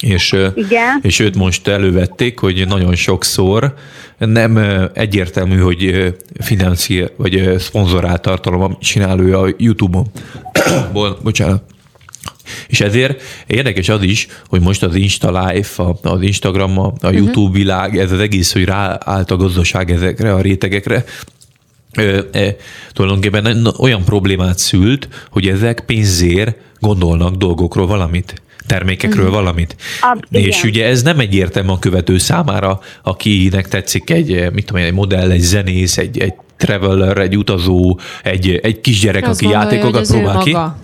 [0.00, 0.98] És, Igen.
[1.02, 3.74] és őt most elővették, hogy nagyon sokszor
[4.18, 4.58] nem
[4.92, 10.06] egyértelmű, hogy financiál, vagy szponzorált tartalom csinál ő a YouTube-on.
[11.22, 11.62] Bocsánat.
[12.66, 15.66] És ezért érdekes az is, hogy most az Insta Live,
[16.02, 17.14] az Instagram, a uh-huh.
[17.14, 21.04] YouTube világ, ez az egész, hogy ráállt a gazdaság ezekre a rétegekre,
[22.32, 22.56] e,
[22.92, 29.38] tulajdonképpen olyan problémát szült, hogy ezek pénzért gondolnak dolgokról valamit termékekről uh-huh.
[29.38, 29.76] valamit.
[30.00, 30.70] A, és igen.
[30.70, 35.30] ugye ez nem egyértelmű a követő számára, akinek tetszik egy, mit tudom én, egy modell,
[35.30, 40.38] egy zenész, egy, egy traveler, egy utazó, egy, egy kisgyerek, Azt aki gondolja, játékokat próbál
[40.42, 40.52] ki.
[40.52, 40.76] Maga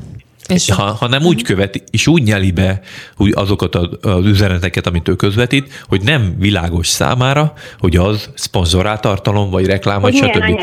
[0.51, 2.81] és ha, ha nem úgy követi, és úgy nyeli be
[3.17, 9.51] úgy azokat az üzeneteket, amit ő közvetít, hogy nem világos számára, hogy az szponzorált tartalom,
[9.51, 10.61] vagy reklám, vagy stb.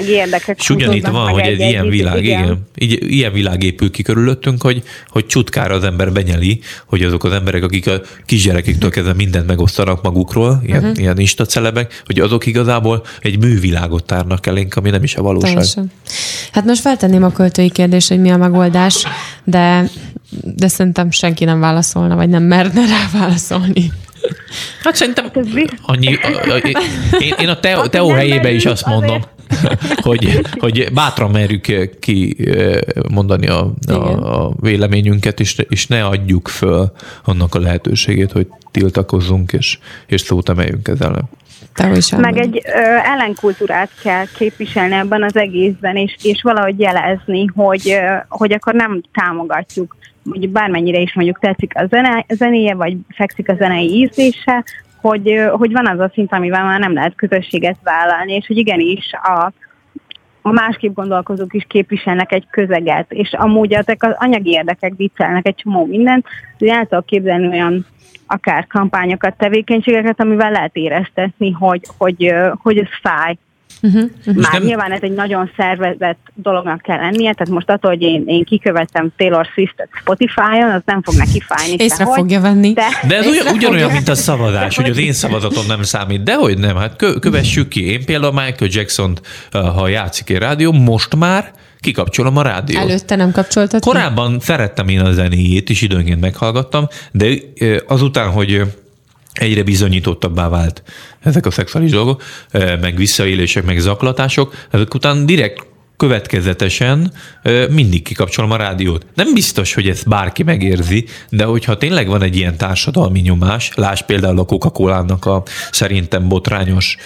[0.58, 2.44] És ugyanitt van, hogy egy, egy ilyen világ, igen.
[2.44, 7.24] igen így, ilyen világ épül ki körülöttünk, hogy, hogy csutkára az ember benyeli, hogy azok
[7.24, 11.00] az emberek, akik a kisgyerekektől kezdve mindent megosztanak magukról, ilyen, uh-huh.
[11.00, 15.52] ilyen instacelebek, hogy azok igazából egy művilágot tárnak elénk, ami nem is a valóság.
[15.52, 15.92] Teljesen.
[16.52, 19.08] Hát most feltenném a költői kérdést, hogy mi a megoldás,
[19.44, 19.77] de
[20.30, 23.92] de, szerintem senki nem válaszolna, vagy nem merne rá válaszolni.
[24.84, 25.32] Hát szerintem
[25.82, 26.18] annyi,
[27.20, 29.22] én, én a Teo, Teo helyébe is azt mondom,
[30.08, 32.36] hogy, hogy bátran merjük ki
[33.10, 33.94] mondani a, a,
[34.44, 36.92] a véleményünket, és, és ne adjuk föl
[37.24, 41.30] annak a lehetőségét, hogy tiltakozzunk, és, és szót emeljünk ezzel.
[41.96, 47.90] Is Meg egy ö, ellenkultúrát kell képviselni ebben az egészben, és, és valahogy jelezni, hogy,
[47.90, 49.96] ö, hogy akkor nem támogatjuk,
[50.30, 54.64] hogy bármennyire is mondjuk tetszik a zene, zenéje, vagy fekszik a zenei ízlése,
[55.02, 59.12] hogy, hogy van az a szint, amivel már nem lehet közösséget vállalni, és hogy igenis
[59.12, 59.52] a,
[60.48, 65.56] a másképp gondolkozók is képviselnek egy közeget, és amúgy ezek az anyagi érdekek viccelnek egy
[65.56, 66.26] csomó mindent,
[66.60, 67.86] hogy el tudok képzelni olyan
[68.28, 73.38] akár kampányokat, tevékenységeket, amivel lehet éreztetni, hogy, hogy, hogy ez fáj.
[73.82, 74.36] Uh-huh, uh-huh.
[74.36, 74.64] Már nem...
[74.64, 79.12] nyilván ez egy nagyon szervezett dolognak kell lennie, tehát most attól, hogy én, én kikövettem
[79.18, 81.76] Taylor Swift-et Spotify-on, az nem fog neki fájni.
[81.78, 82.74] Észre sehogy, fogja venni.
[82.74, 86.24] De, de ez ugyan, ugyanolyan, mint a szavazás, hogy az én szavazatom nem számít.
[86.24, 87.92] De hogy nem, hát kö, kövessük ki.
[87.92, 89.18] Én például Michael Jackson,
[89.52, 92.82] ha játszik egy rádió, most már kikapcsolom a rádiót.
[92.82, 94.44] Előtte nem kapcsoltad Korábban ki?
[94.44, 97.34] szerettem én a zenéjét, és időnként meghallgattam, de
[97.88, 98.62] azután, hogy
[99.38, 100.84] egyre bizonyítottabbá vált
[101.20, 105.66] ezek a szexuális dolgok, meg visszaélések, meg zaklatások, ezek után direkt
[105.98, 107.12] következetesen
[107.70, 109.06] mindig kikapcsolom a rádiót.
[109.14, 114.02] Nem biztos, hogy ezt bárki megérzi, de hogyha tényleg van egy ilyen társadalmi nyomás, láss
[114.02, 116.98] például a Coca-Cola-nak a szerintem botrányos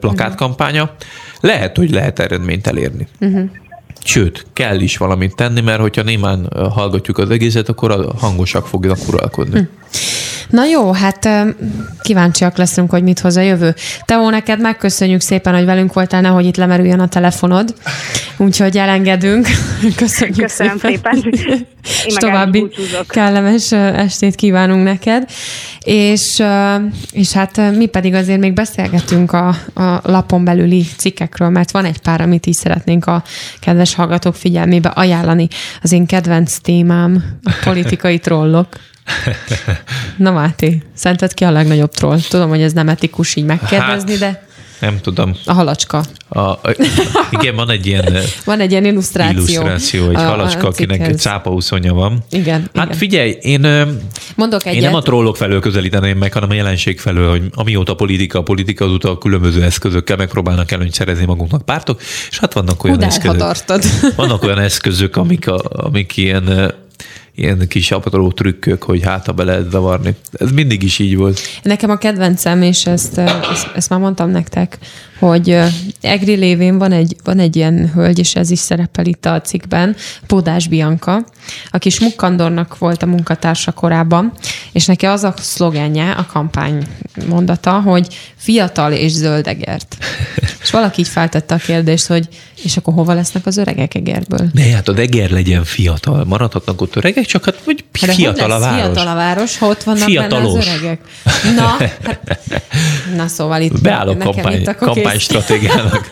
[0.00, 0.94] plakátkampánya,
[1.40, 3.06] lehet, hogy lehet eredményt elérni.
[3.20, 3.50] Uh-huh.
[4.04, 8.98] Sőt, kell is valamit tenni, mert hogyha némán hallgatjuk az egészet, akkor a hangosak fognak
[9.08, 9.58] uralkodni.
[9.58, 9.64] Hm.
[10.52, 11.28] Na jó, hát
[12.00, 13.74] kíváncsiak leszünk, hogy mit hoz a jövő.
[14.04, 17.74] Teó, neked megköszönjük szépen, hogy velünk voltál, nehogy itt lemerüljön a telefonod.
[18.36, 19.46] Úgyhogy elengedünk.
[19.96, 21.20] Köszönjük Köszönöm szépen.
[21.20, 21.66] szépen.
[22.06, 22.68] És további
[23.08, 25.30] kellemes estét kívánunk neked.
[25.80, 26.42] És,
[27.12, 31.98] és hát mi pedig azért még beszélgetünk a, a lapon belüli cikkekről, mert van egy
[31.98, 33.22] pár, amit így szeretnénk a
[33.60, 35.48] kedves hallgatók figyelmébe ajánlani.
[35.82, 38.66] Az én kedvenc témám a politikai trollok.
[40.16, 42.18] Na Máté, szerinted ki a legnagyobb troll?
[42.28, 44.50] Tudom, hogy ez nem etikus így megkérdezni, hát, de...
[44.82, 45.34] Nem tudom.
[45.44, 46.04] A halacska.
[46.28, 46.60] A, a,
[47.30, 49.38] igen, van egy ilyen Van egy ilyen illusztráció.
[49.38, 52.24] Illusztráció, egy a, halacska, a akinek cápa uszonya van.
[52.30, 52.70] Igen.
[52.74, 52.98] Hát igen.
[52.98, 53.60] figyelj, én,
[54.36, 54.74] Mondok egyet.
[54.74, 58.42] én nem a trollok felől közelíteném meg, hanem a jelenség felől, hogy amióta politika, a
[58.42, 63.02] politika azóta a különböző eszközökkel megpróbálnak előnyt szerezni magunknak pártok, és hát vannak olyan Hú,
[63.02, 64.14] eszközök.
[64.16, 66.74] Vannak olyan eszközök, amik, a, amik ilyen
[67.34, 70.14] ilyen kis apró trükkök, hogy hát ha be lehet zavarni.
[70.32, 71.40] Ez mindig is így volt.
[71.62, 74.78] Nekem a kedvencem, és ezt, ezt, ezt már mondtam nektek,
[75.18, 75.58] hogy
[76.00, 79.96] Egri lévén van egy, van egy ilyen hölgy, és ez is szerepel itt a cikkben,
[80.26, 81.24] Pódás Bianca,
[81.70, 84.32] aki Smukkandornak volt a munkatársa korábban,
[84.72, 86.86] és neki az a szlogenje, a kampány
[87.28, 89.96] mondata, hogy fiatal és zöldegert.
[90.62, 92.28] és valaki így feltette a kérdést, hogy
[92.64, 94.48] és akkor hova lesznek az öregek Egerből?
[94.52, 96.24] Ne, hát a Eger legyen fiatal.
[96.24, 98.80] Maradhatnak ott öregek, csak hát hogy De fiatal a város.
[98.80, 100.52] Fiatal a város, ha ott vannak Fiatalos.
[100.52, 101.00] benne az öregek.
[101.56, 102.30] Na, hát,
[103.16, 106.10] na szóval itt Beállok kampány, itt kampánystratégiának.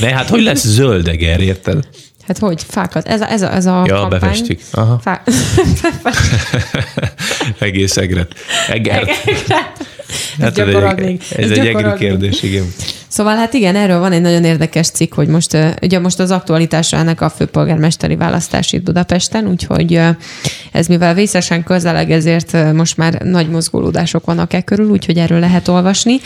[0.00, 1.84] Ne, hát hogy lesz zöldeger, érted?
[2.26, 2.62] Hát hogy?
[2.68, 3.08] Fákat.
[3.08, 4.20] Ez a, ez a, ez a ja, kampány.
[4.20, 4.62] befestik.
[4.72, 5.00] Aha.
[5.02, 5.22] Fá...
[7.58, 8.34] Egész egret.
[8.68, 9.10] Egert.
[10.40, 12.64] Hát ez, egy, ez egy egri kérdés, igen.
[13.08, 16.96] Szóval hát igen, erről van egy nagyon érdekes cikk, hogy most, ugye most az aktualitása
[16.96, 20.00] ennek a főpolgármesteri választás itt Budapesten, úgyhogy
[20.72, 25.68] ez mivel vészesen közeleg, ezért most már nagy mozgolódások vannak e körül, úgyhogy erről lehet
[25.68, 26.20] olvasni.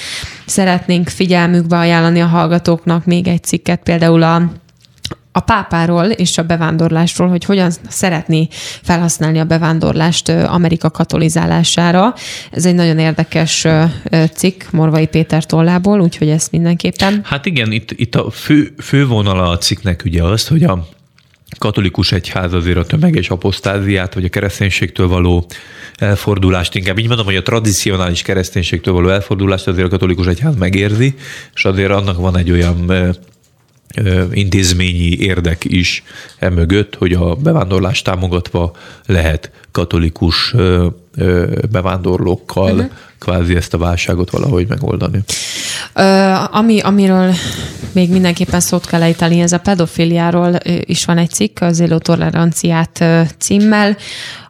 [0.47, 4.53] Szeretnénk figyelmükbe ajánlani a hallgatóknak még egy cikket, például a
[5.37, 8.49] a pápáról és a bevándorlásról, hogy hogyan szeretné
[8.83, 12.15] felhasználni a bevándorlást Amerika katolizálására.
[12.51, 13.67] Ez egy nagyon érdekes
[14.33, 17.21] cikk Morvai Péter tollából, úgyhogy ezt mindenképpen.
[17.25, 20.89] Hát igen, itt, itt a fő, fővonala a cikknek ugye az, hogy a
[21.59, 25.47] katolikus egyház azért a tömeges apostáziát, vagy a kereszténységtől való
[25.97, 31.15] elfordulást, inkább így mondom, hogy a tradicionális kereszténységtől való elfordulást azért a katolikus egyház megérzi,
[31.55, 32.91] és azért annak van egy olyan
[34.33, 36.03] intézményi érdek is
[36.39, 40.55] emögött, hogy a bevándorlást támogatva lehet katolikus
[41.71, 42.91] bevándorlókkal uh-huh.
[43.19, 45.21] kvázi ezt a válságot valahogy megoldani.
[45.95, 47.35] Ö, ami, amiről
[47.93, 53.05] még mindenképpen szót kell ejteni, ez a pedofiliáról is van egy cikk, az élő toleranciát
[53.39, 53.97] címmel,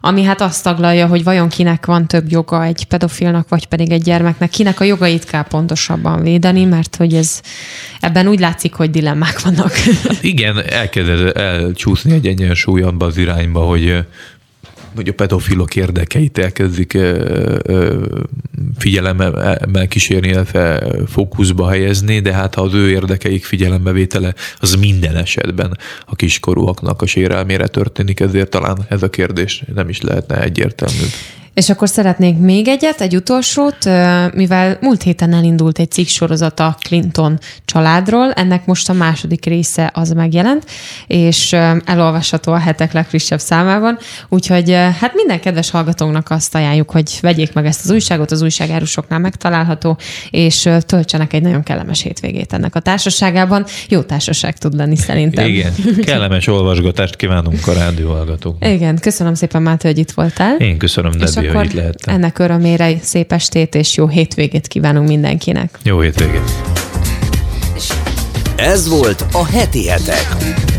[0.01, 4.01] ami hát azt taglalja, hogy vajon kinek van több joga egy pedofilnak, vagy pedig egy
[4.01, 7.41] gyermeknek, kinek a jogait kell pontosabban védeni, mert hogy ez
[7.99, 9.71] ebben úgy látszik, hogy dilemmák vannak.
[10.07, 14.05] Hát igen, elkezd elcsúszni egy egyensúly abba az irányba, hogy
[14.97, 16.97] hogy a pedofilok érdekeit elkezdik
[18.77, 25.77] figyelemmel kísérni, illetve fókuszba helyezni, de hát ha az ő érdekeik figyelembevétele, az minden esetben
[26.05, 31.05] a kiskorúaknak a sérelmére történik, ezért talán ez a kérdés nem is lehetne egyértelmű.
[31.57, 33.77] És akkor szeretnék még egyet, egy utolsót,
[34.33, 40.11] mivel múlt héten elindult egy cikk sorozata Clinton családról, ennek most a második része az
[40.11, 40.65] megjelent,
[41.07, 41.53] és
[41.85, 43.97] elolvasható a hetek legfrissebb számában,
[44.29, 49.19] úgyhogy hát minden kedves hallgatónknak azt ajánljuk, hogy vegyék meg ezt az újságot, az újságárusoknál
[49.19, 49.97] megtalálható,
[50.29, 53.65] és töltsenek egy nagyon kellemes hétvégét ennek a társaságában.
[53.89, 55.47] Jó társaság tud lenni szerintem.
[55.47, 55.73] Igen,
[56.05, 58.71] kellemes olvasgatást kívánunk a rádió hallgatóknak.
[58.71, 60.55] Igen, köszönöm szépen, Máté, hogy itt voltál.
[60.55, 62.13] Én köszönöm, Debbie, akkor hogy itt lehettem.
[62.15, 65.77] ennek örömére szép estét és jó hétvégét kívánunk mindenkinek.
[65.83, 66.51] Jó hétvégét!
[68.55, 70.76] Ez volt a Heti Hetek.